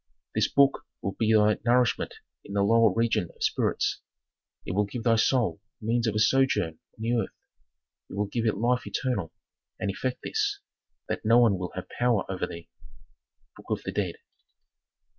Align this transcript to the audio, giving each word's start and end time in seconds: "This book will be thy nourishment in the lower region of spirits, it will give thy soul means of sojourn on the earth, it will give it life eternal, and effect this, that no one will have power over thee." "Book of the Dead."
"This 0.33 0.47
book 0.47 0.87
will 1.03 1.11
be 1.11 1.31
thy 1.31 1.59
nourishment 1.63 2.15
in 2.43 2.53
the 2.53 2.63
lower 2.63 2.91
region 2.91 3.29
of 3.35 3.43
spirits, 3.43 3.99
it 4.65 4.71
will 4.73 4.85
give 4.85 5.03
thy 5.03 5.15
soul 5.15 5.61
means 5.79 6.07
of 6.07 6.19
sojourn 6.19 6.69
on 6.97 6.97
the 6.97 7.13
earth, 7.13 7.35
it 8.09 8.15
will 8.15 8.25
give 8.25 8.47
it 8.47 8.57
life 8.57 8.87
eternal, 8.87 9.31
and 9.79 9.91
effect 9.91 10.23
this, 10.23 10.59
that 11.07 11.23
no 11.23 11.37
one 11.37 11.59
will 11.59 11.71
have 11.75 11.87
power 11.87 12.25
over 12.31 12.47
thee." 12.47 12.67
"Book 13.55 13.67
of 13.69 13.83
the 13.83 13.91
Dead." 13.91 14.15